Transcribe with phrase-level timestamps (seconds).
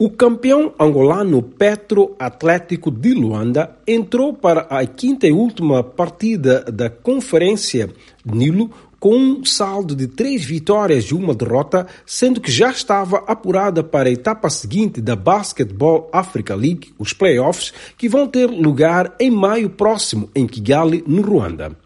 [0.00, 6.88] O campeão angolano Petro Atlético de Luanda entrou para a quinta e última partida da
[6.88, 7.90] Conferência
[8.24, 13.82] Nilo com um saldo de três vitórias e uma derrota, sendo que já estava apurada
[13.82, 19.32] para a etapa seguinte da Basketball Africa League, os playoffs, que vão ter lugar em
[19.32, 21.76] maio próximo em Kigali, no Ruanda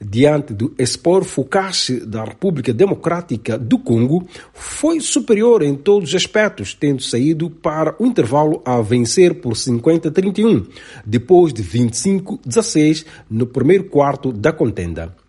[0.00, 6.74] diante do Expor Fukashi da República Democrática do Congo, foi superior em todos os aspectos,
[6.74, 10.66] tendo saído para o intervalo a vencer por 50-31,
[11.04, 15.21] depois de 25-16 no primeiro quarto da contenda.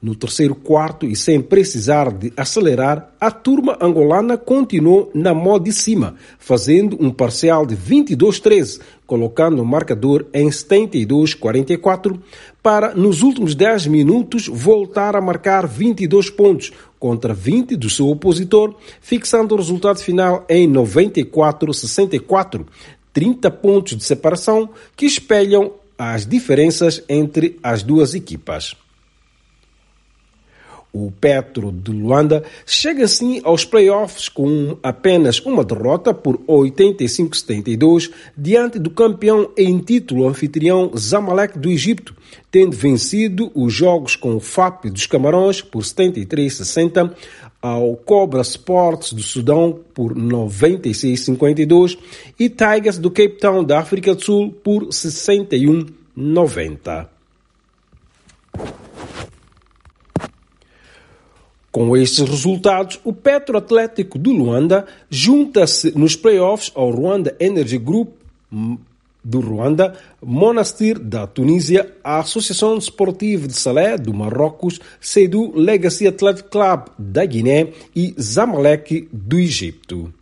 [0.00, 5.72] No terceiro quarto e sem precisar de acelerar, a turma angolana continuou na mão de
[5.72, 12.18] cima, fazendo um parcial de 22-13, colocando o marcador em 72-44,
[12.62, 18.74] para nos últimos 10 minutos voltar a marcar 22 pontos contra 20 do seu opositor,
[19.00, 22.64] fixando o resultado final em 94-64,
[23.12, 28.74] 30 pontos de separação que espelham as diferenças entre as duas equipas.
[30.96, 38.78] O Petro de Luanda chega assim aos playoffs com apenas uma derrota por 85-72 diante
[38.78, 42.14] do campeão em título anfitrião Zamalek do Egito,
[42.48, 47.12] tendo vencido os jogos com o FAP dos Camarões por 73-60,
[47.60, 51.98] ao Cobra Sports do Sudão por 96-52
[52.38, 57.13] e Tigers do Cape Town da África do Sul por 61-90.
[61.74, 68.10] Com estes resultados, o Petro Atlético do Luanda junta-se nos playoffs ao Rwanda Energy Group
[69.24, 76.48] do Ruanda, Monastir da Tunísia, a Associação Esportiva de Salé do Marrocos, Seydou Legacy Athletic
[76.48, 80.14] Club da Guiné e Zamalek do Egito.